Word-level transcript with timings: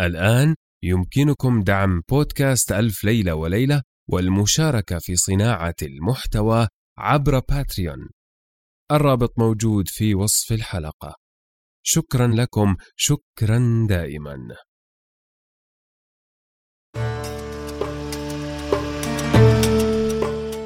الآن 0.00 0.54
يمكنكم 0.82 1.62
دعم 1.62 2.02
بودكاست 2.08 2.72
ألف 2.72 3.04
ليلة 3.04 3.34
وليلة 3.34 3.82
والمشاركة 4.08 4.98
في 4.98 5.16
صناعة 5.16 5.74
المحتوى 5.82 6.68
عبر 6.98 7.38
باتريون. 7.38 8.08
الرابط 8.92 9.38
موجود 9.38 9.88
في 9.88 10.14
وصف 10.14 10.52
الحلقة. 10.52 11.14
شكرا 11.82 12.26
لكم 12.26 12.76
شكرا 12.96 13.86
دائما. 13.88 14.56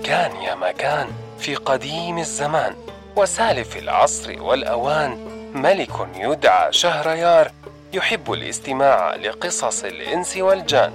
كان 0.05 0.37
يا 0.37 0.55
مكان 0.55 1.09
في 1.39 1.55
قديم 1.55 2.19
الزمان 2.19 2.77
وسالف 3.17 3.77
العصر 3.77 4.43
والأوان 4.43 5.11
ملك 5.55 6.09
يدعى 6.15 6.73
شهريار 6.73 7.53
يحب 7.93 8.33
الاستماع 8.33 9.15
لقصص 9.15 9.85
الإنس 9.85 10.37
والجان 10.37 10.93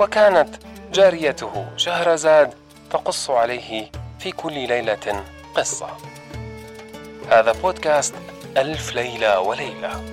وكانت 0.00 0.48
جاريته 0.92 1.66
شهرزاد 1.76 2.54
تقص 2.90 3.30
عليه 3.30 3.90
في 4.18 4.32
كل 4.32 4.52
ليلة 4.52 5.24
قصة. 5.54 5.88
هذا 7.30 7.52
بودكاست 7.52 8.14
ألف 8.56 8.94
ليلة 8.94 9.40
وليلة. 9.40 10.04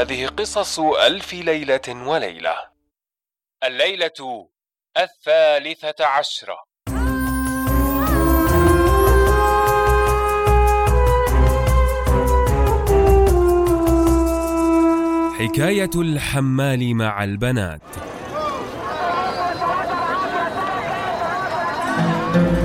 هذه 0.00 0.26
قصص 0.26 0.80
ألف 0.80 1.32
ليلة 1.34 1.80
وليلة. 1.88 2.54
الليلة 3.64 4.48
الثالثة 4.98 6.06
عشرة. 6.06 6.56
حكاية 15.38 15.90
الحمال 15.94 16.94
مع 16.94 17.24
البنات. 17.24 17.82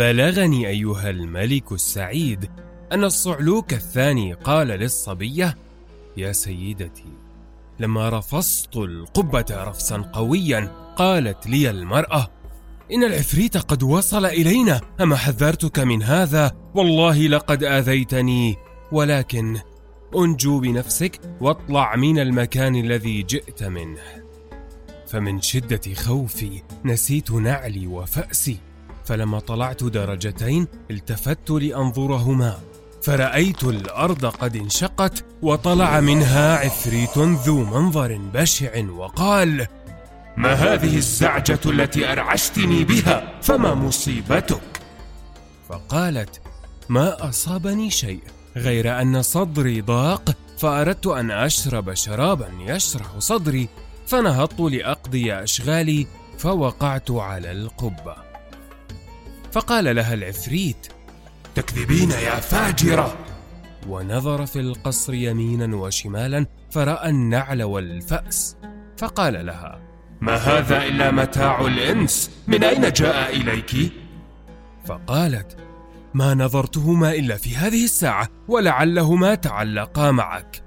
بلغني 0.00 0.68
أيها 0.68 1.10
الملك 1.10 1.72
السعيد 1.72 2.50
أن 2.92 3.04
الصعلوك 3.04 3.72
الثاني 3.72 4.32
قال 4.32 4.66
للصبية 4.68 5.58
يا 6.16 6.32
سيدتي 6.32 7.12
لما 7.80 8.08
رفصت 8.08 8.76
القبة 8.76 9.44
رفسا 9.50 9.96
قويا 9.96 10.72
قالت 10.96 11.46
لي 11.46 11.70
المرأة 11.70 12.28
ان 12.92 13.04
العفريت 13.04 13.56
قد 13.56 13.82
وصل 13.82 14.26
إلينا 14.26 14.80
أما 15.00 15.16
حذرتك 15.16 15.78
من 15.78 16.02
هذا؟ 16.02 16.52
والله 16.74 17.26
لقد 17.26 17.64
آذيتني 17.64 18.56
ولكن 18.92 19.58
أنجو 20.16 20.60
بنفسك 20.60 21.20
واطلع 21.40 21.96
من 21.96 22.18
المكان 22.18 22.76
الذي 22.76 23.22
جئت 23.22 23.62
منه. 23.62 24.02
فمن 25.06 25.40
شدة 25.40 25.94
خوفي 25.94 26.62
نسيت 26.84 27.30
نعلي 27.30 27.86
وفأسي 27.86 28.69
فلما 29.10 29.40
طلعت 29.40 29.84
درجتين 29.84 30.66
التفت 30.90 31.50
لأنظرهما 31.50 32.58
فرأيت 33.02 33.64
الأرض 33.64 34.26
قد 34.26 34.56
انشقت 34.56 35.24
وطلع 35.42 36.00
منها 36.00 36.56
عفريت 36.56 37.18
ذو 37.18 37.64
منظر 37.64 38.20
بشع 38.34 38.84
وقال 38.90 39.66
ما 40.36 40.52
هذه 40.52 40.96
الزعجة 40.96 41.58
التي 41.66 42.12
أرعشتني 42.12 42.84
بها؟ 42.84 43.40
فما 43.42 43.74
مصيبتك؟ 43.74 44.80
فقالت 45.68 46.40
ما 46.88 47.28
أصابني 47.28 47.90
شيء 47.90 48.22
غير 48.56 49.00
أن 49.00 49.22
صدري 49.22 49.80
ضاق 49.80 50.36
فأردت 50.58 51.06
أن 51.06 51.30
أشرب 51.30 51.94
شرابا 51.94 52.48
يشرح 52.60 53.18
صدري 53.18 53.68
فنهضت 54.06 54.60
لأقضي 54.60 55.34
أشغالي 55.34 56.06
فوقعت 56.38 57.10
على 57.10 57.52
القبة. 57.52 58.29
فقال 59.52 59.96
لها 59.96 60.14
العفريت 60.14 60.86
تكذبين 61.54 62.10
يا 62.10 62.40
فاجرة. 62.40 63.14
ونظر 63.88 64.46
في 64.46 64.60
القصر 64.60 65.14
يمينا 65.14 65.76
وشمالا 65.76 66.46
فرأى 66.70 67.10
النعل 67.10 67.62
والفأس 67.62 68.56
فقال 68.98 69.46
لها 69.46 69.80
ما 70.20 70.36
هذا 70.36 70.84
إلا 70.84 71.10
متاع 71.10 71.60
الإنس 71.60 72.30
من 72.48 72.64
أين 72.64 72.92
جاء 72.92 73.36
إليك؟ 73.36 73.92
فقالت 74.86 75.56
ما 76.14 76.34
نظرتهما 76.34 77.12
إلا 77.12 77.36
في 77.36 77.56
هذه 77.56 77.84
الساعة 77.84 78.28
ولعلهما 78.48 79.34
تعلقا 79.34 80.10
معك. 80.10 80.62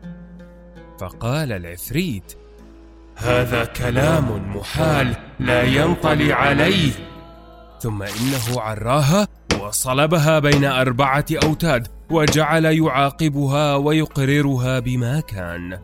فقال 0.99 1.51
العفريت 1.51 2.33
هذا 3.15 3.65
كلام 3.65 4.57
محال 4.57 5.15
لا 5.39 5.63
ينطلي 5.63 6.33
عليه. 6.33 7.12
ثم 7.83 8.03
إنه 8.03 8.61
عراها 8.61 9.27
وصلبها 9.61 10.39
بين 10.39 10.65
أربعة 10.65 11.25
أوتاد 11.43 11.87
وجعل 12.09 12.65
يعاقبها 12.65 13.75
ويقررها 13.75 14.79
بما 14.79 15.19
كان. 15.19 15.79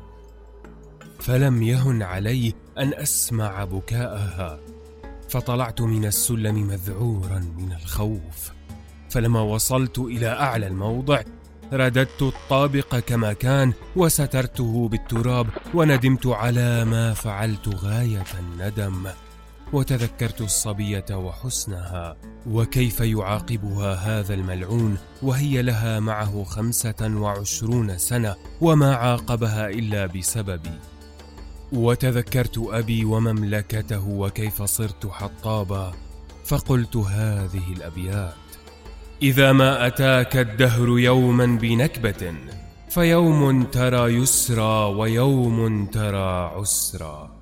فلم 1.20 1.64
يهن 1.64 2.02
علي 2.02 2.54
أن 2.78 2.94
أسمع 2.94 3.64
بكاءها. 3.64 4.60
فطلعت 5.30 5.82
من 5.82 6.06
السلم 6.06 6.68
مذعورا 6.68 7.40
من 7.58 7.72
الخوف. 7.82 8.52
فلما 9.10 9.42
وصلت 9.42 10.00
إلى 10.00 10.28
أعلى 10.28 10.68
الموضع 10.68 11.22
رددت 11.74 12.22
الطابق 12.22 13.00
كما 13.00 13.34
كان 13.34 13.74
وسترته 13.96 14.88
بالتراب 14.88 15.48
وندمت 15.74 16.28
على 16.28 16.86
ما 16.86 17.14
فعلت 17.14 17.76
غاية 17.76 18.26
الندم. 18.40 19.08
وتذكرت 19.74 20.42
الصبية 20.42 21.06
وحسنها 21.12 22.16
وكيف 22.48 23.00
يعاقبها 23.00 23.94
هذا 23.94 24.34
الملعون 24.34 24.98
وهي 25.22 25.62
لها 25.62 26.00
معه 26.00 26.44
خمسة 26.44 26.96
وعشرون 27.02 27.98
سنة 27.98 28.36
وما 28.62 28.96
عاقبها 28.96 29.70
إلا 29.70 30.06
بسببي 30.06 30.80
وتذكرت 31.72 32.58
أبي 32.58 33.06
ومملكته 33.06 34.08
وكيف 34.08 34.62
صرت 34.62 35.08
حطابا 35.08 35.94
فقلت 36.46 36.98
هذه 36.98 37.74
الأبيات. 37.78 38.34
إذا 39.22 39.52
ما 39.52 39.88
أتاك 39.88 40.38
الدهر 40.38 41.00
يوما 41.00 41.46
بنكبة 41.46 42.34
فيوم 42.90 43.64
ترى 43.64 44.16
يسرا 44.16 44.86
ويوم 44.86 45.86
ترى 45.86 46.52
عسرا. 46.56 47.39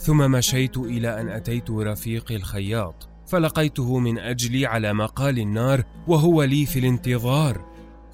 ثم 0.00 0.30
مشيت 0.30 0.76
إلى 0.76 1.20
أن 1.20 1.28
أتيت 1.28 1.70
رفيقي 1.70 2.36
الخياط 2.36 3.08
فلقيته 3.26 3.98
من 3.98 4.18
أجلي 4.18 4.66
على 4.66 4.92
مقال 4.92 5.38
النار 5.38 5.84
وهو 6.06 6.42
لي 6.42 6.66
في 6.66 6.78
الانتظار 6.78 7.64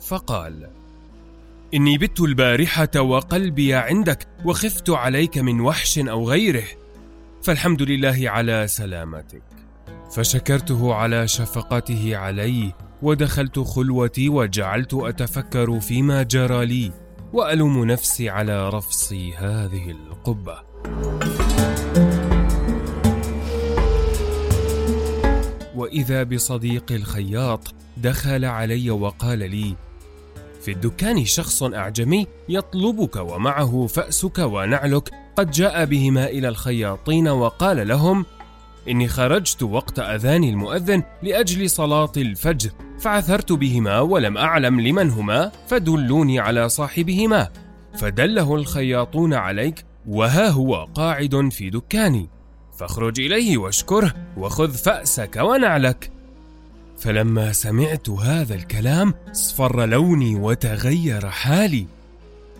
فقال 0.09 0.69
إني 1.75 1.99
بت 1.99 2.21
البارحة 2.21 3.01
وقلبي 3.01 3.75
عندك 3.75 4.27
وخفت 4.45 4.91
عليك 4.91 5.39
من 5.39 5.61
وحش 5.61 5.99
أو 5.99 6.29
غيره 6.29 6.65
فالحمد 7.43 7.83
لله 7.83 8.31
على 8.31 8.67
سلامتك. 8.69 9.43
فشكرته 10.11 10.95
على 10.95 11.29
شفقته 11.29 12.17
علي 12.17 12.73
ودخلت 13.03 13.59
خلوتي 13.59 14.29
وجعلت 14.29 14.95
أتفكر 14.95 15.81
فيما 15.81 16.23
جرى 16.23 16.67
لي 16.67 16.93
وألوم 17.33 17.85
نفسي 17.85 18.29
على 18.31 18.69
رفصي 18.69 19.35
هذه 19.35 19.91
القبة. 19.91 20.59
وإذا 25.87 26.23
بصديقي 26.23 26.97
الخياط 26.97 27.75
دخل 27.97 28.45
علي 28.45 28.91
وقال 28.91 29.39
لي 29.39 29.75
في 30.63 30.71
الدكان 30.71 31.25
شخص 31.25 31.63
أعجمي 31.63 32.27
يطلبك 32.49 33.17
ومعه 33.17 33.87
فأسك 33.87 34.39
ونعلك. 34.39 35.11
قد 35.37 35.51
جاء 35.51 35.85
بهما 35.85 36.27
إلى 36.27 36.49
الخياطين 36.49 37.29
وقال 37.29 37.89
لهم 37.89 38.27
إني 38.89 39.09
خرجت 39.09 39.63
وقت 39.63 39.99
أذان 39.99 40.45
المؤذن 40.45 41.03
لأجل 41.23 41.71
صلاة 41.71 42.13
الفجر 42.17 42.71
فعثرت 43.01 43.53
بهما 43.53 44.01
ولم 44.01 44.39
أعلم 44.39 44.81
لمن 44.81 45.11
هما 45.11 45.53
فدلوني 45.69 46.41
على 46.41 46.69
صاحبهما 46.69 47.49
فدله 47.95 48.55
الخياطون 48.55 49.35
عليك 49.35 49.85
وها 50.07 50.49
هو 50.49 50.85
قاعد 50.95 51.49
في 51.53 51.71
دكاني. 51.71 52.36
فاخرج 52.77 53.21
إليه 53.21 53.59
واشكره 53.59 54.15
وخذ 54.37 54.73
فأسك 54.75 55.37
ونعلك. 55.37 56.11
فلما 56.99 57.53
سمعت 57.53 58.09
هذا 58.09 58.55
الكلام 58.55 59.15
اصفر 59.31 59.87
لوني 59.87 60.37
وتغير 60.37 61.31
حالي. 61.31 61.87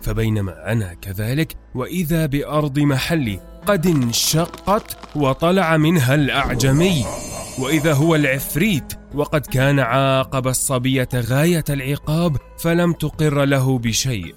فبينما 0.01 0.71
أنا 0.71 0.93
كذلك 0.93 1.55
وإذا 1.75 2.25
بأرض 2.25 2.79
محلي 2.79 3.39
قد 3.67 3.87
انشقت 3.87 4.97
وطلع 5.15 5.77
منها 5.77 6.15
الأعجمي. 6.15 7.05
وإذا 7.59 7.93
هو 7.93 8.15
العفريت 8.15 8.93
وقد 9.13 9.41
كان 9.41 9.79
عاقب 9.79 10.47
الصبية 10.47 11.09
غاية 11.15 11.65
العقاب 11.69 12.37
فلم 12.59 12.93
تقر 12.93 13.45
له 13.45 13.77
بشيء. 13.79 14.35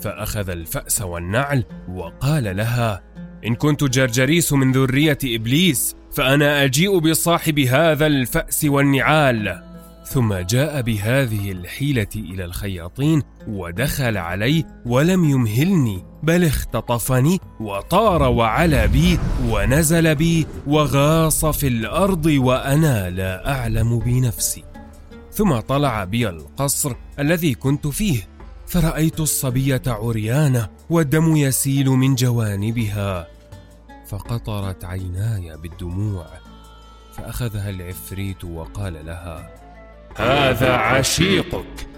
فأخذ 0.00 0.50
الفأس 0.50 1.02
والنعل 1.02 1.64
وقال 1.88 2.56
لها 2.56 3.02
إن 3.46 3.54
كنت 3.54 3.84
جرجريس 3.84 4.52
من 4.52 4.72
ذرية 4.72 5.18
إبليس 5.24 5.96
فأنا 6.12 6.64
أجيء 6.64 6.98
بصاحب 6.98 7.58
هذا 7.58 8.06
الفأس 8.06 8.64
والنعال. 8.64 9.62
ثم 10.04 10.34
جاء 10.34 10.82
بهذه 10.82 11.52
الحيلة 11.52 12.06
إلى 12.16 12.44
الخياطين 12.44 13.22
ودخل 13.48 14.16
علي 14.16 14.64
ولم 14.86 15.24
يمهلني 15.24 16.04
بل 16.22 16.44
اختطفني 16.44 17.40
وطار 17.60 18.22
وعلى 18.22 18.88
بي 18.88 19.18
ونزل 19.48 20.14
بي 20.14 20.46
وغاص 20.66 21.44
في 21.44 21.66
الأرض 21.66 22.26
وأنا 22.26 23.10
لا 23.10 23.52
أعلم 23.52 23.98
بنفسي. 23.98 24.64
ثم 25.32 25.60
طلع 25.60 26.04
بي 26.04 26.28
القصر 26.28 26.94
الذي 27.18 27.54
كنت 27.54 27.86
فيه 27.86 28.28
فرأيت 28.66 29.20
الصبية 29.20 29.82
عريانة 29.86 30.68
والدم 30.90 31.36
يسيل 31.36 31.88
من 31.88 32.14
جوانبها 32.14 33.28
فقطرت 34.06 34.84
عيناي 34.84 35.56
بالدموع 35.56 36.26
فأخذها 37.12 37.70
العفريت 37.70 38.44
وقال 38.44 39.06
لها 39.06 39.50
هذا 40.16 40.72
عشيقك. 40.72 41.88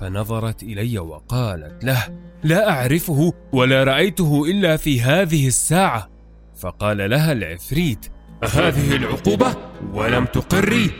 فنظرت 0.00 0.62
إلي 0.62 0.98
وقالت 0.98 1.84
له 1.84 2.18
لا 2.44 2.70
أعرفه 2.70 3.32
ولا 3.52 3.84
رأيته 3.84 4.44
إلا 4.44 4.76
في 4.76 5.00
هذه 5.02 5.46
الساعة. 5.46 6.08
فقال 6.56 7.10
لها 7.10 7.32
العفريت 7.32 8.06
هذه 8.44 8.96
العقوبة؟ 8.96 9.56
ولم 9.92 10.24
تقري. 10.24 10.90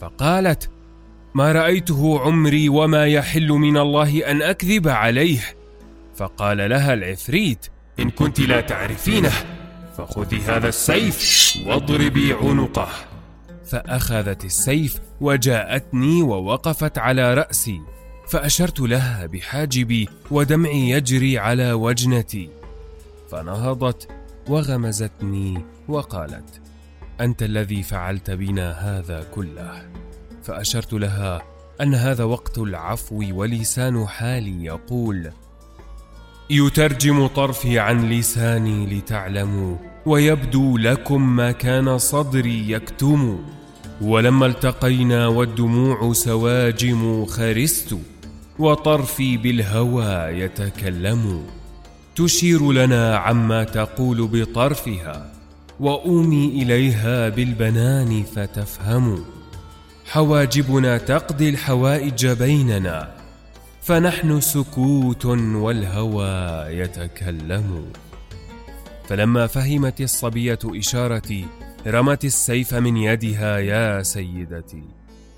فقالت 0.00 0.70
ما 1.34 1.52
رأيته 1.52 2.20
عمري 2.20 2.68
وما 2.68 3.06
يحل 3.06 3.48
من 3.48 3.76
الله 3.76 4.30
أن 4.30 4.42
أكذب 4.42 4.88
عليه. 4.88 5.40
فقال 6.16 6.70
لها 6.70 6.94
العفريت 6.94 7.66
إن 8.00 8.10
كنت 8.10 8.40
لا 8.40 8.60
تعرفينه 8.60 9.32
فخذي 9.98 10.40
هذا 10.40 10.68
السيف 10.68 11.52
واضربي 11.66 12.32
عنقه. 12.32 12.88
فأخذت 13.66 14.44
السيف 14.44 15.00
وجاءتني 15.20 16.22
ووقفت 16.22 16.98
على 16.98 17.34
رأسي 17.34 17.80
فأشرت 18.28 18.80
لها 18.80 19.26
بحاجبي 19.26 20.08
ودمعي 20.30 20.90
يجري 20.90 21.38
على 21.38 21.72
وجنتي. 21.72 22.50
فنهضت 23.30 24.08
وغمزتني 24.48 25.64
وقالت 25.88 26.60
أنت 27.20 27.42
الذي 27.42 27.82
فعلت 27.82 28.30
بنا 28.30 28.70
هذا 28.70 29.26
كله. 29.34 29.90
فأشرت 30.42 30.92
لها 30.92 31.42
أن 31.80 31.94
هذا 31.94 32.24
وقت 32.24 32.58
العفو 32.58 33.24
ولسان 33.32 34.06
حالي 34.06 34.64
يقول 34.64 35.30
يترجم 36.50 37.26
طرفي 37.26 37.78
عن 37.78 38.10
لساني 38.10 38.86
لتعلموا 38.86 39.76
ويبدو 40.06 40.78
لكم 40.78 41.36
ما 41.36 41.52
كان 41.52 41.98
صدري 41.98 42.70
يكتم. 42.70 43.38
ولما 44.00 44.46
التقينا 44.46 45.26
والدموع 45.26 46.12
سواجم 46.12 47.24
خرست 47.24 47.96
وطرفي 48.58 49.36
بالهوى 49.36 50.38
يتكلم. 50.40 51.42
تشير 52.16 52.72
لنا 52.72 53.16
عما 53.16 53.64
تقول 53.64 54.26
بطرفها 54.26 55.32
وأومي 55.80 56.62
إليها 56.62 57.28
بالبنان 57.28 58.24
فتفهم. 58.36 59.24
حواجبنا 60.06 60.98
تقضي 60.98 61.48
الحوائج 61.48 62.26
بيننا 62.26 63.23
فنحن 63.84 64.40
سكوت 64.40 65.26
والهوى 65.26 66.64
يتكلم. 66.68 67.92
فلما 69.08 69.46
فهمت 69.46 70.00
الصبية 70.00 70.58
إشارتي 70.64 71.46
رمت 71.86 72.24
السيف 72.24 72.74
من 72.74 72.96
يدها 72.96 73.58
يا 73.58 74.02
سيدتي. 74.02 74.82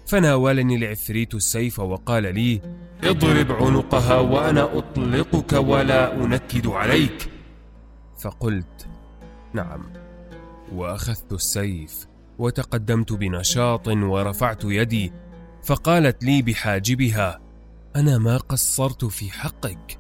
فناولني 0.07 0.77
العفريت 0.77 1.35
السيف 1.35 1.79
وقال 1.81 2.35
لي 2.35 2.61
اضرب 3.05 3.53
عنقها 3.53 4.21
وأنا 4.21 4.79
أطلقك 4.79 5.53
ولا 5.53 6.15
أنكد 6.15 6.67
عليك. 6.67 7.31
فقلت 8.19 8.87
نعم. 9.55 9.83
وأخذت 10.73 11.33
السيف 11.33 12.07
وتقدمت 12.39 13.13
بنشاط 13.13 13.89
ورفعت 13.89 14.65
يدي 14.65 15.13
فقالت 15.65 16.25
لي 16.25 16.43
بحاجبها 16.43 17.46
أنا 17.97 18.19
ما 18.19 18.37
قصرت 18.37 19.05
في 19.05 19.31
حقك. 19.31 19.99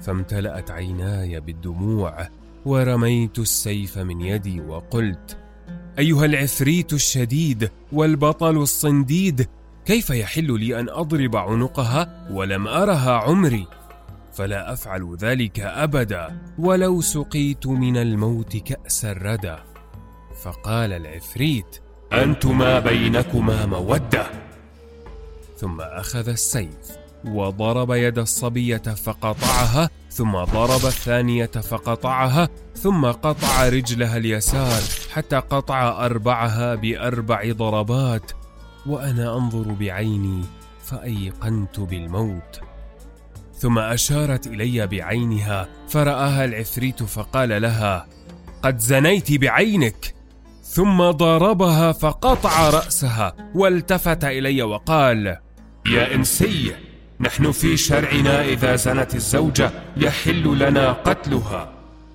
فامتلأت 0.00 0.70
عيناي 0.70 1.40
بالدموع 1.40 2.28
ورميت 2.64 3.38
السيف 3.38 3.98
من 3.98 4.20
يدي 4.20 4.60
وقلت 4.60 5.38
أيها 5.98 6.24
العفريت 6.24 6.92
الشديد 6.92 7.70
والبطل 7.92 8.56
الصنديد 8.56 9.48
كيف 9.84 10.10
يحل 10.10 10.60
لي 10.60 10.80
أن 10.80 10.88
أضرب 10.88 11.36
عنقها 11.36 12.28
ولم 12.30 12.68
أرها 12.68 13.12
عمري؟ 13.12 13.66
فلا 14.32 14.72
أفعل 14.72 15.16
ذلك 15.20 15.60
أبدا 15.60 16.38
ولو 16.58 17.00
سقيت 17.00 17.66
من 17.66 17.96
الموت 17.96 18.56
كأس 18.56 19.04
الردى. 19.04 19.56
فقال 20.42 20.92
العفريت 20.92 21.80
أنتما 22.12 22.78
بينكما 22.78 23.66
مودة. 23.66 24.26
ثم 25.56 25.80
أخذ 25.80 26.28
السيف. 26.28 27.03
وضرب 27.24 27.92
يد 27.92 28.18
الصبية 28.18 28.76
فقطعها 28.76 29.90
ثم 30.10 30.32
ضرب 30.32 30.86
الثانية 30.86 31.46
فقطعها 31.46 32.48
ثم 32.74 33.06
قطع 33.06 33.68
رجلها 33.68 34.16
اليسار 34.16 34.82
حتى 35.12 35.36
قطع 35.36 36.06
أربعها 36.06 36.74
بأربع 36.74 37.52
ضربات. 37.52 38.32
وأنا 38.86 39.36
أنظر 39.36 39.72
بعيني 39.72 40.44
فأيقنت 40.84 41.80
بالموت. 41.80 42.60
ثم 43.58 43.78
أشارت 43.78 44.46
إلي 44.46 44.86
بعينها 44.86 45.68
فرآها 45.88 46.44
العفريت 46.44 47.02
فقال 47.02 47.62
لها 47.62 48.06
قد 48.62 48.78
زنيت 48.78 49.32
بعينك. 49.32 50.14
ثم 50.62 51.10
ضربها 51.10 51.92
فقطع 51.92 52.70
رأسها 52.70 53.34
والتفت 53.54 54.24
إلي 54.24 54.62
وقال 54.62 55.36
يا 55.86 56.14
إنسي 56.14 56.74
نحن 57.20 57.52
في 57.52 57.76
شرعنا 57.76 58.44
إذا 58.44 58.76
زنت 58.76 59.14
الزوجة 59.14 59.70
يحل 59.96 60.58
لنا 60.58 60.92
قتلها. 60.92 61.68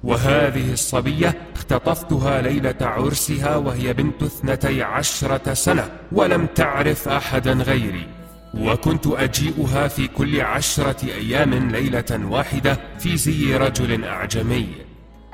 وهذه 0.04 0.74
الصبية 0.74 1.42
اختطفتها 1.56 2.42
ليلة 2.42 2.76
عرسها 2.82 3.56
وهي 3.56 3.94
بنت 3.94 4.24
اثنتي 4.24 4.84
عشرة 4.84 5.54
سنة 5.54 5.90
ولم 6.12 6.46
تعرف 6.56 7.08
أحدا 7.08 7.54
غيري. 7.54 8.08
وكنت 8.54 9.08
أجيئها 9.08 9.88
في 9.88 10.08
كل 10.08 10.42
عشرة 10.42 11.06
أيام 11.06 11.54
ليلة 11.54 12.20
واحدة 12.24 12.78
في 13.00 13.18
زي 13.18 13.58
رجل 13.58 14.04
أعجمي. 14.04 14.68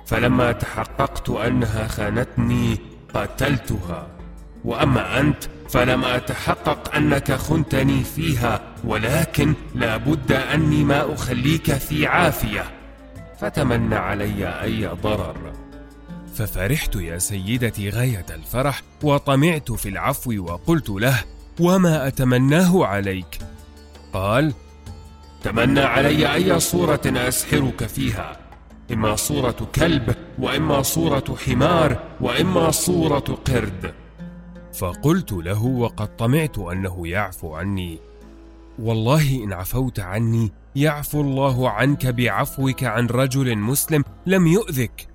فلما 0.06 0.52
تحققت 0.52 1.30
أنها 1.30 1.88
خانتني 1.88 2.78
قتلتها. 3.14 4.08
وأما 4.66 5.20
أنت 5.20 5.44
فلم 5.70 6.06
أتحقق 6.06 6.96
أنك 6.96 7.32
خنتني 7.32 8.04
فيها. 8.04 8.62
ولكن 8.86 9.54
لابد 9.76 10.32
أني 10.32 10.84
ما 10.84 11.14
أخليك 11.14 11.74
في 11.74 12.08
عافية. 12.08 12.64
فتمنى 13.40 13.96
علي 13.96 14.62
أي 14.62 14.88
ضرر. 14.88 15.54
ففرحت 16.36 16.96
يا 16.96 17.18
سيدتي 17.18 17.90
غاية 17.90 18.26
الفرح 18.30 18.82
وطمعت 19.04 19.72
في 19.72 19.90
العفو 19.90 20.44
وقلت 20.44 20.90
له 20.90 21.24
وما 21.60 22.08
أتمناه 22.08 22.86
عليك؟ 22.86 23.40
قال 24.14 24.54
تمنى 25.44 25.80
علي 25.80 26.34
أي 26.34 26.60
صورة 26.60 27.02
أسحرك 27.06 27.86
فيها؟ 27.86 28.38
إما 28.92 29.16
صورة 29.16 29.70
كلب 29.76 30.16
وإما 30.40 30.82
صورة 30.82 31.38
حمار 31.46 32.00
وإما 32.22 32.72
صورة 32.72 33.40
قرد. 33.46 33.94
فقلت 34.74 35.32
له 35.32 35.64
وقد 35.66 36.16
طمعت 36.16 36.58
أنه 36.58 37.08
يعفو 37.08 37.56
عني. 37.56 38.00
والله 38.80 39.44
إن 39.44 39.54
عفوت 39.54 40.00
عني 40.00 40.52
يعفو 40.76 41.22
الله 41.22 41.70
عنك 41.70 42.08
بعفوك 42.08 42.84
عن 42.84 43.08
رجل 43.08 43.58
مسلم 43.58 44.04
لم 44.26 44.48
يؤذك. 44.48 45.08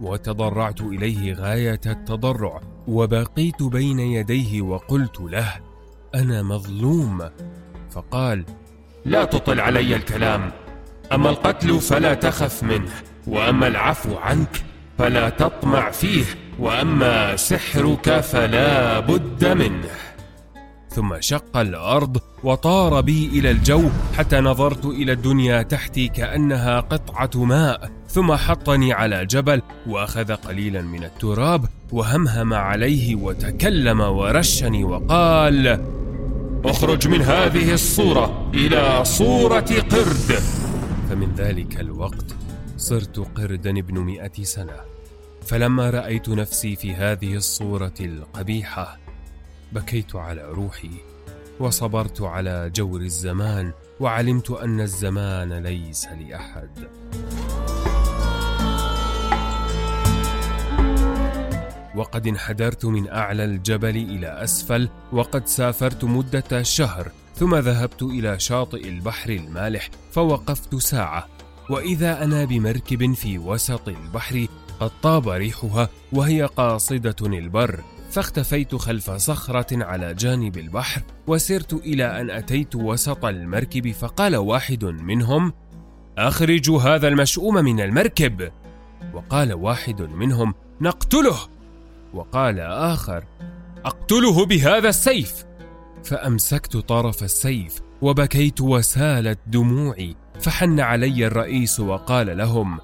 وتضرعت 0.00 0.80
إليه 0.80 1.34
غاية 1.34 1.80
التضرع 1.86 2.60
وبقيت 2.88 3.62
بين 3.62 3.98
يديه 3.98 4.62
وقلت 4.62 5.20
له 5.20 5.54
أنا 6.14 6.42
مظلوم. 6.42 7.22
فقال 7.90 8.44
لا 9.04 9.24
تطل 9.24 9.60
علي 9.60 9.96
الكلام 9.96 10.52
أما 11.12 11.30
القتل 11.30 11.80
فلا 11.80 12.14
تخف 12.14 12.62
منه 12.62 12.92
وأما 13.26 13.66
العفو 13.66 14.16
عنك 14.16 14.64
فلا 14.98 15.28
تطمع 15.28 15.90
فيه 15.90 16.24
وأما 16.58 17.36
سحرك 17.36 18.20
فلا 18.20 19.00
بد 19.00 19.44
منه. 19.44 19.88
ثم 20.94 21.20
شق 21.20 21.56
الأرض 21.56 22.20
وطار 22.44 23.00
بي 23.00 23.26
إلى 23.26 23.50
الجو 23.50 23.88
حتى 24.16 24.40
نظرت 24.40 24.84
إلى 24.84 25.12
الدنيا 25.12 25.62
تحتي 25.62 26.08
كأنها 26.08 26.80
قطعة 26.80 27.44
ماء 27.44 27.90
ثم 28.08 28.32
حطني 28.32 28.92
على 28.92 29.26
جبل 29.26 29.62
وأخذ 29.86 30.32
قليلا 30.32 30.82
من 30.82 31.04
التراب 31.04 31.64
وهمهم 31.92 32.54
عليه 32.54 33.14
وتكلم 33.14 34.00
ورشني 34.00 34.84
وقال 34.84 35.84
اخرج 36.64 37.08
من 37.08 37.22
هذه 37.22 37.72
الصورة 37.74 38.50
إلى 38.54 39.04
صورة 39.04 39.70
قرد. 39.90 40.42
فمن 41.10 41.32
ذلك 41.36 41.80
الوقت 41.80 42.36
صرت 42.76 43.26
قردا 43.36 43.70
ابن 43.70 43.98
مئة 43.98 44.42
سنة 44.42 44.76
فلما 45.46 45.90
رأيت 45.90 46.28
نفسي 46.28 46.76
في 46.76 46.94
هذه 46.94 47.34
الصورة 47.34 47.94
القبيحة 48.00 49.01
بكيت 49.72 50.16
على 50.16 50.44
روحي 50.44 50.90
وصبرت 51.60 52.20
على 52.20 52.70
جور 52.74 53.00
الزمان 53.00 53.72
وعلمت 54.00 54.50
أن 54.50 54.80
الزمان 54.80 55.52
ليس 55.52 56.08
لأحد. 56.08 56.88
وقد 61.94 62.26
انحدرت 62.26 62.84
من 62.84 63.08
أعلى 63.08 63.44
الجبل 63.44 63.96
إلى 63.96 64.26
أسفل 64.26 64.88
وقد 65.12 65.46
سافرت 65.46 66.04
مدة 66.04 66.62
شهر 66.62 67.10
ثم 67.36 67.54
ذهبت 67.54 68.02
إلى 68.02 68.38
شاطئ 68.38 68.88
البحر 68.88 69.30
المالح 69.30 69.90
فوقفت 70.12 70.74
ساعة. 70.74 71.28
وإذا 71.70 72.24
أنا 72.24 72.44
بمركب 72.44 73.14
في 73.14 73.38
وسط 73.38 73.88
البحر 73.88 74.46
قد 74.80 74.90
طاب 75.02 75.28
ريحها 75.28 75.88
وهي 76.12 76.42
قاصدة 76.42 77.16
البر. 77.22 77.80
فاختفيت 78.12 78.74
خلف 78.74 79.10
صخرة 79.10 79.84
على 79.84 80.14
جانب 80.14 80.58
البحر 80.58 81.02
وسرت 81.26 81.72
إلى 81.72 82.20
أن 82.20 82.30
أتيت 82.30 82.76
وسط 82.76 83.24
المركب 83.24 83.92
فقال 83.92 84.36
واحد 84.36 84.84
منهم: 84.84 85.52
أخرجوا 86.18 86.82
هذا 86.82 87.08
المشؤوم 87.08 87.54
من 87.54 87.80
المركب. 87.80 88.50
وقال 89.12 89.52
واحد 89.52 90.02
منهم: 90.02 90.54
نقتله. 90.80 91.38
وقال 92.14 92.60
آخر: 92.60 93.24
أقتله 93.84 94.46
بهذا 94.46 94.88
السيف. 94.88 95.44
فأمسكت 96.04 96.76
طرف 96.76 97.22
السيف 97.22 97.80
وبكيت 98.02 98.60
وسالت 98.60 99.38
دموعي 99.46 100.16
فحن 100.40 100.80
علي 100.80 101.26
الرئيس 101.26 101.80
وقال 101.80 102.38
لهم: 102.38 102.78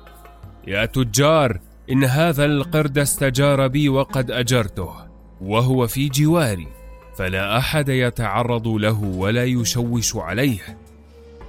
يا 0.66 0.84
تجار 0.84 1.60
إن 1.90 2.04
هذا 2.04 2.44
القرد 2.44 2.98
استجار 2.98 3.68
بي 3.68 3.88
وقد 3.88 4.30
أجرته. 4.30 5.07
وهو 5.40 5.86
في 5.86 6.08
جواري 6.08 6.68
فلا 7.16 7.58
أحد 7.58 7.88
يتعرض 7.88 8.68
له 8.68 9.02
ولا 9.02 9.44
يشوش 9.44 10.16
عليه. 10.16 10.78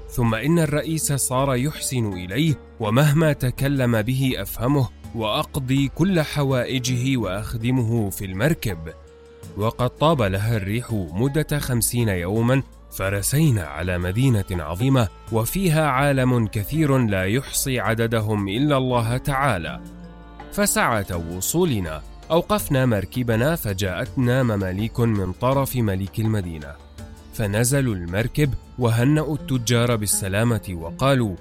ثم 0.10 0.36
إن 0.36 0.60
الرئيس 0.60 1.13
صار 1.13 1.55
يحسن 1.55 2.13
إليه 2.13 2.60
ومهما 2.79 3.34
تكلم 3.34 4.01
به 4.01 4.34
أفهمه 4.38 4.89
وأقضي 5.15 5.88
كل 5.88 6.22
حوائجه 6.22 7.17
وأخدمه 7.17 8.10
في 8.10 8.25
المركب. 8.25 8.77
وقد 9.58 9.89
طاب 9.89 10.22
لها 10.22 10.58
الريح 10.58 10.88
مدة 10.91 11.60
خمسين 11.60 12.10
يوما 12.10 12.63
فرسينا 12.91 13.63
على 13.63 13.98
مدينة 13.98 14.46
عظيمة 14.51 15.08
وفيها 15.31 15.88
عالم 15.88 16.48
كثير 16.48 16.98
لا 16.98 17.25
يحصي 17.25 17.79
عددهم 17.79 18.48
إلا 18.48 18.77
الله 18.77 19.17
تعالى. 19.17 19.81
فسعه 20.51 21.36
وصولنا 21.36 22.01
أوقفنا 22.32 22.86
مركبنا 22.86 23.56
فجاءتنا 23.56 24.44
مماليك 24.44 25.00
من 25.00 25.32
طرف 25.32 25.76
ملك 25.76 26.20
المدينة. 26.20 26.76
فنزلوا 27.34 27.96
المركب 27.96 28.54
وهنأوا 28.80 29.36
التجار 29.36 29.96
بالسلامة 29.96 30.70
وقالوا 30.72 31.36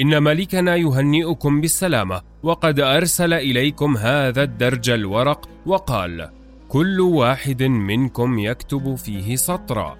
إن 0.00 0.22
ملكنا 0.22 0.76
يهنئكم 0.76 1.60
بالسلامة 1.60 2.22
وقد 2.42 2.80
أرسل 2.80 3.32
إليكم 3.32 3.96
هذا 3.96 4.42
الدرج 4.42 4.90
الورق 4.90 5.48
وقال 5.66 6.30
كل 6.68 7.00
واحد 7.00 7.62
منكم 7.62 8.38
يكتب 8.38 8.94
فيه 8.94 9.36
سطرا. 9.36 9.96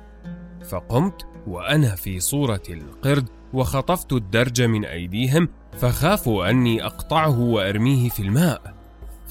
فقمت 0.71 1.27
وأنا 1.47 1.95
في 1.95 2.21
صورة 2.21 2.63
القرد 2.71 3.29
وخطفت 3.53 4.13
الدرج 4.13 4.63
من 4.63 4.85
أيديهم 4.85 5.49
فخافوا 5.79 6.51
أني 6.51 6.85
أقطعه 6.85 7.41
وأرميه 7.41 8.09
في 8.09 8.23
الماء. 8.23 8.74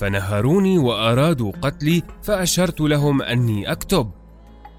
فنهروني 0.04 0.78
وأرادوا 0.78 1.52
قتلي 1.62 2.04
فأشرت 2.24 2.82
لهم 2.82 3.22
أني 3.22 3.72
أكتب. 3.72 4.12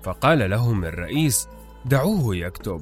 فقال 0.03 0.51
لهم 0.51 0.85
الرئيس 0.85 1.49
دعوه 1.85 2.37
يكتب. 2.37 2.81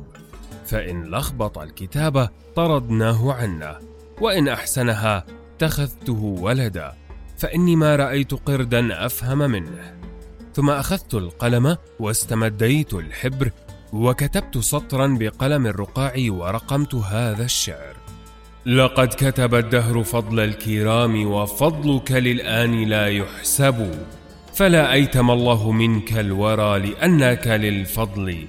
فإن 0.66 1.04
لخبط 1.04 1.58
الكتابه 1.58 2.28
طردناه 2.56 3.32
عنا 3.32 3.78
وإن 4.20 4.48
أحسنها 4.48 5.26
اتخذته 5.56 6.36
ولدا 6.40 6.92
فإني 7.38 7.76
ما 7.76 7.96
رأيت 7.96 8.34
قردا 8.34 9.06
أفهم 9.06 9.38
منه. 9.38 9.94
ثم 10.54 10.70
أخذت 10.70 11.14
القلم 11.14 11.76
واستمديت 12.00 12.94
الحبر 12.94 13.50
وكتبت 13.92 14.58
سطرا 14.58 15.16
بقلم 15.20 15.66
الرقاع 15.66 16.14
ورقمت 16.28 16.94
هذا 16.94 17.44
الشعر. 17.44 18.01
لقد 18.66 19.08
كتب 19.08 19.54
الدهر 19.54 20.02
فضل 20.02 20.40
الكرام 20.40 21.26
وفضلك 21.26 22.12
للآن 22.12 22.84
لا 22.84 23.08
يحسب. 23.08 23.90
فلا 24.54 24.92
أيتم 24.92 25.30
الله 25.30 25.70
منك 25.70 26.12
الورى 26.12 26.78
لأنك 26.78 27.46
للفضل. 27.46 28.46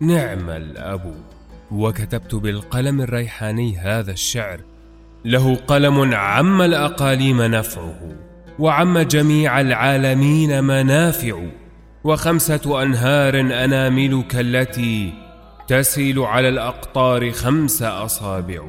نعم 0.00 0.50
الأب. 0.50 1.14
وكتبت 1.70 2.34
بالقلم 2.34 3.00
الريحاني 3.00 3.78
هذا 3.78 4.12
الشعر. 4.12 4.60
له 5.24 5.54
قلم 5.54 6.14
عم 6.14 6.62
الأقاليم 6.62 7.42
نفعه 7.42 8.00
وعم 8.58 8.98
جميع 8.98 9.60
العالمين 9.60 10.64
منافع. 10.64 11.42
وخمسة 12.04 12.82
أنهار 12.82 13.40
أناملك 13.40 14.36
التي 14.36 15.12
تسيل 15.68 16.18
على 16.18 16.48
الأقطار 16.48 17.30
خمس 17.32 17.82
أصابع. 17.82 18.62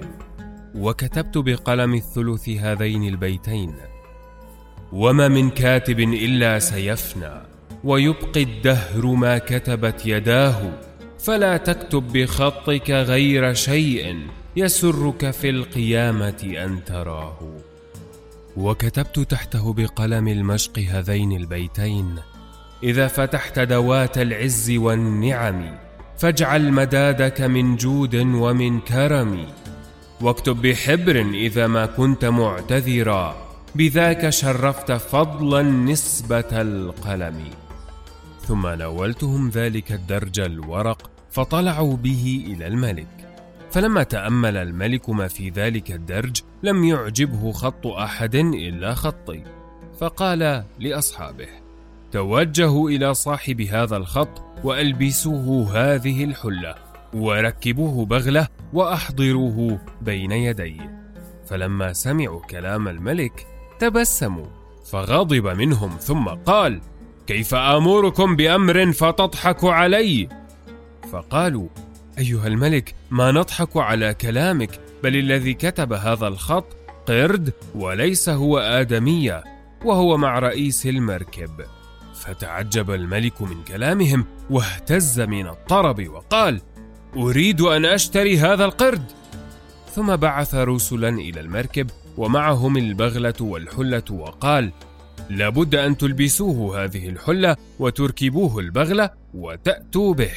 وكتبت 0.75 1.37
بقلم 1.37 1.93
الثلث 1.93 2.49
هذين 2.49 3.03
البيتين. 3.03 3.73
وما 4.91 5.27
من 5.27 5.49
كاتب 5.49 5.99
إلا 5.99 6.59
سيفنى 6.59 7.31
ويبقي 7.83 8.43
الدهر 8.43 9.05
ما 9.05 9.37
كتبت 9.37 10.05
يداه. 10.05 10.71
فلا 11.19 11.57
تكتب 11.57 12.03
بخطك 12.13 12.89
غير 12.89 13.53
شيء 13.53 14.27
يسرك 14.55 15.31
في 15.31 15.49
القيامة 15.49 16.53
أن 16.65 16.83
تراه. 16.85 17.39
وكتبت 18.57 19.19
تحته 19.19 19.73
بقلم 19.73 20.27
المشق 20.27 20.79
هذين 20.79 21.31
البيتين. 21.31 22.15
إذا 22.83 23.07
فتحت 23.07 23.59
دوات 23.59 24.17
العز 24.17 24.71
والنعم 24.71 25.77
فاجعل 26.17 26.71
مدادك 26.71 27.41
من 27.41 27.75
جود 27.75 28.15
ومن 28.15 28.79
كرم. 28.79 29.45
واكتب 30.21 30.61
بحبر 30.61 31.21
إذا 31.21 31.67
ما 31.67 31.85
كنت 31.85 32.25
معتذرا. 32.25 33.35
بذاك 33.75 34.29
شرفت 34.29 34.91
فضلا 34.91 35.61
نسبة 35.61 36.61
القلم. 36.61 37.43
ثم 38.41 38.67
ناولتهم 38.67 39.49
ذلك 39.49 39.91
الدرج 39.91 40.39
الورق 40.39 41.09
فطلعوا 41.31 41.97
به 41.97 42.45
إلى 42.47 42.67
الملك. 42.67 43.07
فلما 43.71 44.03
تأمل 44.03 44.57
الملك 44.57 45.09
ما 45.09 45.27
في 45.27 45.49
ذلك 45.49 45.91
الدرج 45.91 46.41
لم 46.63 46.83
يعجبه 46.83 47.51
خط 47.51 47.87
أحد 47.87 48.35
إلا 48.35 48.93
خطي. 48.93 49.43
فقال 49.99 50.63
لأصحابه 50.79 51.47
توجهوا 52.11 52.89
إلى 52.89 53.13
صاحب 53.13 53.61
هذا 53.61 53.97
الخط 53.97 54.41
وألبسوه 54.63 55.77
هذه 55.77 56.23
الحلة. 56.23 56.90
وركبوه 57.13 58.05
بغلة 58.05 58.47
وأحضروه 58.73 59.79
بين 60.01 60.31
يديه 60.31 61.01
فلما 61.47 61.93
سمعوا 61.93 62.41
كلام 62.41 62.87
الملك 62.87 63.47
تبسموا 63.79 64.45
فغضب 64.91 65.47
منهم 65.47 65.89
ثم 65.89 66.27
قال 66.27 66.81
كيف 67.27 67.53
امركم 67.53 68.35
بأمر 68.35 68.91
فتضحك 68.91 69.63
علي؟ 69.63 70.29
فقالوا 71.11 71.67
أيها 72.17 72.47
الملك 72.47 72.95
ما 73.11 73.31
نضحك 73.31 73.77
على 73.77 74.13
كلامك 74.13 74.79
بل 75.03 75.15
الذي 75.15 75.53
كتب 75.53 75.93
هذا 75.93 76.27
الخط 76.27 76.65
قرد 77.07 77.53
وليس 77.75 78.29
هو 78.29 78.59
آدمية 78.59 79.43
وهو 79.85 80.17
مع 80.17 80.39
رئيس 80.39 80.85
المركب. 80.85 81.51
فتعجب 82.13 82.91
الملك 82.91 83.41
من 83.41 83.63
كلامهم 83.63 84.25
واهتز 84.49 85.19
من 85.19 85.47
الطرب 85.47 86.09
وقال 86.09 86.61
أريد 87.15 87.61
أن 87.61 87.85
أشتري 87.85 88.37
هذا 88.37 88.65
القرد. 88.65 89.03
ثم 89.91 90.15
بعث 90.15 90.55
رسلا 90.55 91.09
إلى 91.09 91.39
المركب 91.39 91.89
ومعهم 92.17 92.77
البغلة 92.77 93.33
والحلة 93.39 94.03
وقال 94.11 94.71
لابد 95.29 95.75
أن 95.75 95.97
تلبسوه 95.97 96.83
هذه 96.83 97.09
الحلة 97.09 97.55
وتركبوه 97.79 98.59
البغلة 98.59 99.09
وتأتوا 99.33 100.13
به. 100.13 100.31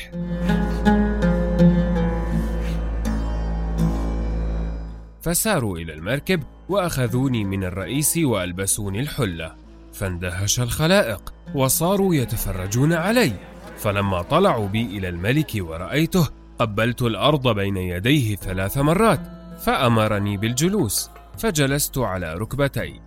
فساروا 5.22 5.78
إلى 5.78 5.92
المركب 5.92 6.42
وأخذوني 6.68 7.44
من 7.44 7.64
الرئيس 7.64 8.16
وألبسوني 8.16 9.00
الحلة. 9.00 9.54
فاندهش 9.92 10.60
الخلائق 10.60 11.34
وصاروا 11.54 12.14
يتفرجون 12.14 12.92
علي. 12.92 13.32
فلما 13.78 14.22
طلعوا 14.22 14.68
بي 14.68 14.82
إلى 14.82 15.08
الملك 15.08 15.50
ورأيته 15.54 16.28
قبلت 16.58 17.02
الأرض 17.02 17.48
بين 17.54 17.76
يديه 17.76 18.36
ثلاث 18.36 18.78
مرات 18.78 19.20
فأمرني 19.58 20.36
بالجلوس 20.36 21.10
فجلست 21.38 21.98
على 21.98 22.34
ركبتي. 22.34 23.00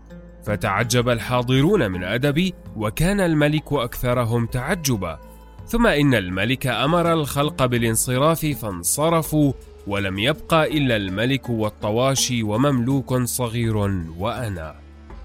فتعجب 0.46 1.10
الحاضرون 1.10 1.92
من 1.92 2.04
أدبي 2.04 2.54
وكان 2.76 3.20
الملك 3.20 3.74
أكثرهم 3.74 4.46
تعجبا. 4.46 5.20
ثم 5.68 5.88
إن 5.88 6.14
الملك 6.14 6.68
أمر 6.68 7.14
الخلق 7.14 7.66
بالانصراف 7.66 8.46
فانصرفوا 8.46 9.54
ولم 9.88 10.20
يبق 10.20 10.54
إلا 10.54 10.96
الملك 10.96 11.50
والطواشي 11.50 12.44
ومملوك 12.44 13.24
صغير 13.24 13.78
وأنا. 14.18 14.76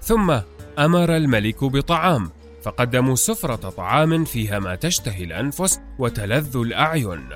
ثم 0.01 0.39
أمر 0.79 1.17
الملك 1.17 1.63
بطعام 1.63 2.29
فقدموا 2.63 3.15
سفرة 3.15 3.69
طعام 3.69 4.25
فيها 4.25 4.59
ما 4.59 4.75
تشتهي 4.75 5.23
الأنفس 5.23 5.79
وتلذ 5.99 6.57
الأعين. 6.57 7.29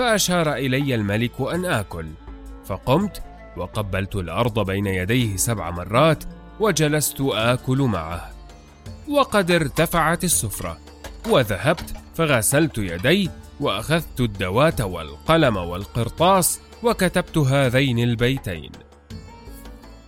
فأشار 0.00 0.54
إلي 0.54 0.94
الملك 0.94 1.32
أن 1.40 1.64
آكل. 1.64 2.06
فقمت 2.66 3.22
وقبلت 3.56 4.16
الأرض 4.16 4.66
بين 4.66 4.86
يديه 4.86 5.36
سبع 5.36 5.70
مرات 5.70 6.24
وجلست 6.60 7.20
آكل 7.20 7.78
معه. 7.78 8.30
وقد 9.08 9.50
ارتفعت 9.50 10.24
السفرة. 10.24 10.78
وذهبت 11.28 11.94
فغسلت 12.14 12.78
يدي 12.78 13.30
وأخذت 13.60 14.20
الدوات 14.20 14.80
والقلم 14.80 15.56
والقرطاس 15.56 16.60
وكتبت 16.82 17.38
هذين 17.38 17.98
البيتين. 17.98 18.72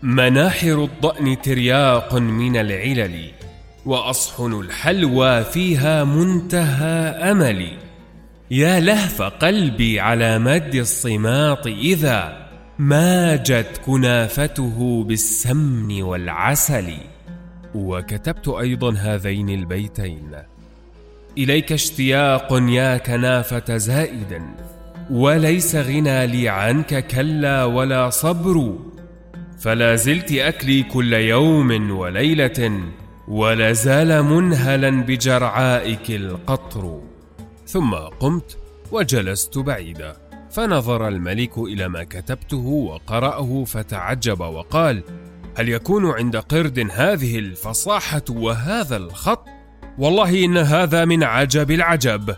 مناحر 0.02 0.84
الضأن 0.84 1.42
ترياق 1.42 2.14
من 2.14 2.56
العلل 2.56 3.30
وأصحن 3.86 4.52
الحلوى 4.60 5.44
فيها 5.44 6.04
منتهى 6.04 7.30
أملي. 7.30 7.91
يا 8.52 8.80
لهف 8.80 9.22
قلبي 9.22 10.00
على 10.00 10.38
مد 10.38 10.74
الصماط 10.74 11.66
إذا 11.66 12.46
ماجت 12.78 13.80
كنافته 13.86 15.04
بالسمن 15.04 16.02
والعسل. 16.02 16.92
وكتبت 17.74 18.48
أيضا 18.48 18.94
هذين 18.94 19.50
البيتين. 19.50 20.30
إليك 21.38 21.72
اشتياق 21.72 22.48
يا 22.52 22.96
كنافة 22.96 23.76
زائد. 23.76 24.42
وليس 25.10 25.76
غنى 25.76 26.26
لي 26.26 26.48
عنك 26.48 27.06
كلا 27.06 27.64
ولا 27.64 28.10
صبر. 28.10 28.78
فلا 29.58 29.96
زلت 29.96 30.32
أكلي 30.32 30.82
كل 30.82 31.12
يوم 31.12 31.90
وليلة. 31.90 32.80
ولا 33.28 33.72
زال 33.72 34.22
منهلا 34.22 34.90
بجرعائك 34.90 36.10
القطر. 36.10 37.11
ثم 37.72 37.94
قمت 37.94 38.58
وجلست 38.90 39.58
بعيدا 39.58 40.16
فنظر 40.50 41.08
الملك 41.08 41.58
إلى 41.58 41.88
ما 41.88 42.04
كتبته 42.04 42.66
وقرأه 42.66 43.64
فتعجب 43.64 44.40
وقال 44.40 45.02
هل 45.56 45.68
يكون 45.68 46.10
عند 46.10 46.36
قرد 46.36 46.90
هذه 46.92 47.38
الفصاحة 47.38 48.22
وهذا 48.30 48.96
الخط؟ 48.96 49.44
والله 49.98 50.44
إن 50.44 50.56
هذا 50.56 51.04
من 51.04 51.22
عجب 51.22 51.70
العجب 51.70 52.36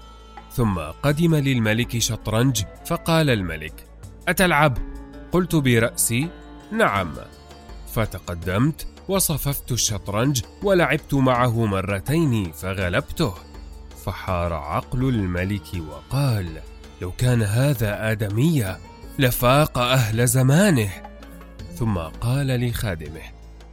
ثم 0.53 0.79
قدم 1.03 1.35
للملك 1.35 1.99
شطرنج 1.99 2.63
فقال 2.87 3.31
الملك 3.31 3.85
أتلعب؟ 4.29 4.79
قلت 5.33 5.57
برأسي 5.57 6.29
نعم 6.73 7.13
فتقدمت 7.93 8.87
وصففت 9.09 9.73
الشطرنج 9.73 10.43
ولعبت 10.63 11.15
معه 11.15 11.67
مرتين 11.67 12.53
فغلبته 12.53 13.35
فحار 14.05 14.53
عقل 14.53 15.09
الملك 15.09 15.67
وقال 15.89 16.47
لو 17.03 17.13
كان 17.13 17.43
هذا 17.43 18.11
ادميا 18.11 18.79
لفاق 19.19 19.79
أهل 19.79 20.27
زمانه. 20.27 20.91
ثم 21.75 21.99
قال 21.99 22.69
لخادمه 22.69 23.23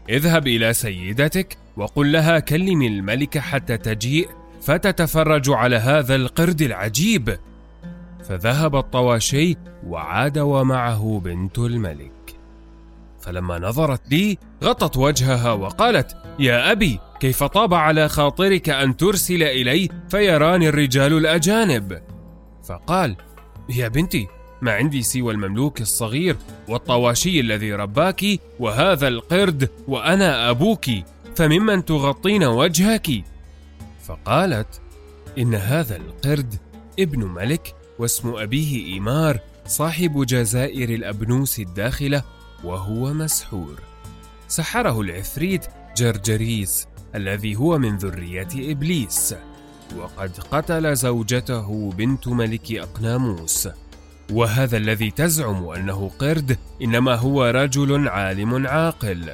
اذهب 0.10 0.48
إلى 0.48 0.74
سيدتك 0.74 1.58
وقل 1.78 2.12
لها 2.12 2.40
كلمي 2.40 2.88
الملك 2.88 3.38
حتى 3.38 3.78
تجيء 3.78 4.30
فتتفرج 4.62 5.50
على 5.50 5.76
هذا 5.76 6.16
القرد 6.16 6.62
العجيب. 6.62 7.38
فذهب 8.24 8.76
الطواشي 8.76 9.58
وعاد 9.88 10.38
ومعه 10.38 11.22
بنت 11.24 11.60
الملك. 11.60 12.12
فلما 13.22 13.60
نظرت 13.60 14.02
لي 14.12 14.38
غطت 14.64 14.98
وجهها 14.98 15.52
وقالت 15.52 16.18
يا 16.40 16.72
أبي 16.72 17.00
كيف 17.22 17.44
طاب 17.44 17.74
على 17.74 18.10
خاطرك 18.10 18.70
أن 18.70 18.98
ترسل 18.98 19.44
الي 19.44 19.90
فيراني 20.10 20.70
الرجال 20.70 21.18
الأجانب. 21.18 22.02
فقال 22.64 23.16
يا 23.70 23.88
بنتي 23.88 24.28
ما 24.62 24.72
عندي 24.72 25.02
سوى 25.02 25.34
المملوك 25.34 25.82
الصغير 25.82 26.38
والطواشي 26.68 27.40
الذي 27.40 27.74
رباك 27.74 28.26
وهذا 28.60 29.08
القرد 29.08 29.70
وأنا 29.88 30.50
أبوك 30.50 30.86
فممن 31.36 31.86
تغطين 31.86 32.44
وجهك؟ 32.44 33.08
فقالت 34.04 34.82
إن 35.38 35.56
هذا 35.56 35.96
القرد 35.98 36.56
ابن 37.00 37.26
ملك 37.26 37.76
واسم 38.00 38.36
أبيه 38.36 38.94
إيمار 38.94 39.40
صاحب 39.68 40.26
جزائر 40.26 40.90
الأبنوس 40.90 41.60
الداخلة 41.60 42.24
وهو 42.64 43.14
مسحور. 43.14 43.80
سحره 44.48 45.02
العفريت 45.02 45.66
جرجريس. 45.98 46.91
الذي 47.16 47.56
هو 47.56 47.78
من 47.78 47.98
ذرية 47.98 48.48
إبليس 48.56 49.36
وقد 49.98 50.32
قتل 50.52 50.96
زوجته 50.96 51.92
بنت 51.92 52.28
ملك 52.28 52.72
أقناموس. 52.72 53.70
وهذا 54.32 54.78
الذي 54.78 55.12
تزعم 55.12 55.70
أنه 55.70 56.12
قرد 56.20 56.58
إنما 56.82 57.16
هو 57.16 57.46
رجل 57.46 58.08
عالم 58.08 58.68
عاقل. 58.68 59.34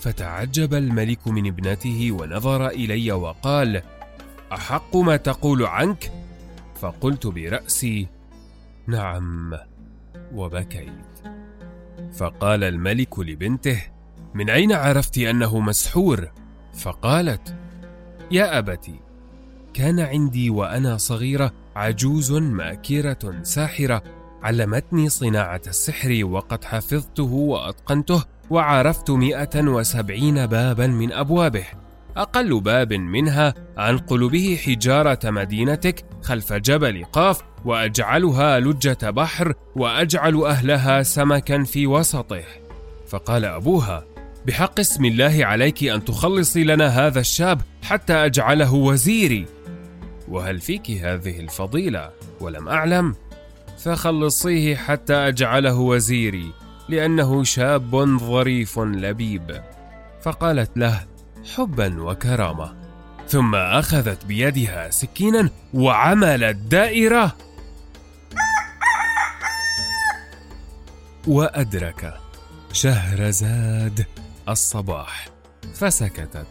فتعجب 0.00 0.74
الملك 0.74 1.28
من 1.28 1.46
ابنته 1.46 2.12
ونظر 2.12 2.68
إلي 2.68 3.12
وقال 3.12 3.82
أحق 4.52 4.96
ما 4.96 5.16
تقول 5.16 5.66
عنك؟ 5.66 6.12
فقلت 6.80 7.26
برأسي 7.26 8.08
نعم. 8.86 9.54
وبكيت. 10.34 11.14
فقال 12.16 12.64
الملك 12.64 13.18
لبنته 13.18 13.82
من 14.34 14.50
أين 14.50 14.72
عرفت 14.72 15.18
أنه 15.18 15.60
مسحور؟ 15.60 16.30
فقالت 16.74 17.54
يا 18.30 18.58
أبتي 18.58 18.94
كان 19.74 20.00
عندي 20.00 20.50
وأنا 20.50 20.96
صغيرة 20.96 21.52
عجوز 21.76 22.32
مأكرة 22.32 23.42
ساحرة 23.42 24.02
علمتني 24.42 25.08
صناعة 25.08 25.62
السحر 25.66 26.24
وقد 26.24 26.64
حفظته 26.64 27.32
وأتقنته 27.32 28.24
وعرفت 28.50 29.10
مئة 29.10 29.68
وسبعين 29.68 30.46
بابا 30.46 30.86
من 30.86 31.12
أبوابه. 31.12 31.64
أقل 32.16 32.60
باب 32.60 32.92
منها 32.92 33.54
أنقل 33.78 34.28
به 34.28 34.58
حجارة 34.66 35.30
مدينتك 35.30 36.04
خلف 36.22 36.52
جبل 36.52 37.04
قاف 37.04 37.42
وأجعلها 37.64 38.60
لجة 38.60 39.10
بحر 39.10 39.54
وأجعل 39.76 40.44
أهلها 40.44 41.02
سمكا 41.02 41.64
في 41.64 41.86
وسطه. 41.86 42.42
فقال 43.08 43.44
أبوها 43.44 44.04
بحق 44.46 44.80
اسم 44.80 45.04
الله 45.04 45.46
عليك 45.46 45.84
أن 45.84 46.04
تخلصي 46.04 46.64
لنا 46.64 46.86
هذا 47.06 47.20
الشاب 47.20 47.60
حتى 47.82 48.12
أجعله 48.12 48.74
وزيري. 48.74 49.46
وهل 50.28 50.60
فيك 50.60 50.90
هذه 50.90 51.40
الفضيلة؟ 51.40 52.10
ولم 52.40 52.68
أعلم. 52.68 53.14
فخلصيه 53.78 54.76
حتى 54.76 55.14
أجعله 55.14 55.74
وزيري 55.74 56.52
لأنه 56.88 57.44
شاب 57.44 58.18
ظريف 58.18 58.78
لبيب. 58.78 59.62
فقالت 60.22 60.70
له 60.76 61.06
حبا 61.54 62.02
وكرامة. 62.02 62.74
ثم 63.28 63.54
أخذت 63.54 64.24
بيدها 64.24 64.90
سكينا 64.90 65.50
وعملت 65.74 66.56
دائرة. 66.56 67.36
وأدرك 71.26 72.14
شهرزاد 72.72 74.06
الصباح 74.48 75.28
فسكتت 75.74 76.46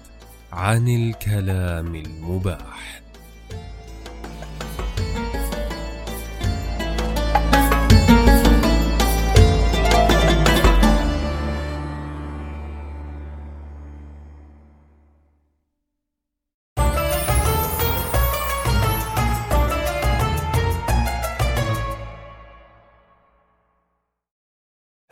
عن 0.52 0.88
الكلام 0.88 1.96
المباح. 1.96 3.03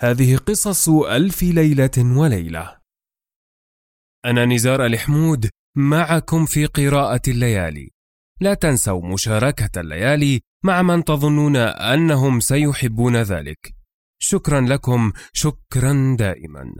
هذه 0.03 0.37
قصص 0.37 0.89
ألف 0.89 1.43
ليلة 1.43 2.17
وليلة. 2.17 2.77
أنا 4.25 4.45
نزار 4.45 4.85
الحمود 4.85 5.49
معكم 5.77 6.45
في 6.45 6.65
قراءة 6.65 7.21
الليالي. 7.27 7.89
لا 8.41 8.53
تنسوا 8.53 9.13
مشاركة 9.13 9.81
الليالي 9.81 10.41
مع 10.63 10.81
من 10.81 11.03
تظنون 11.03 11.55
أنهم 11.55 12.39
سيحبون 12.39 13.15
ذلك. 13.15 13.75
شكرا 14.21 14.61
لكم، 14.61 15.11
شكرا 15.33 16.15
دائما. 16.19 16.73